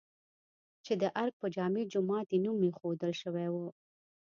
[0.85, 3.55] چې د ارګ په جامع جومات یې نوم ايښودل شوی و؟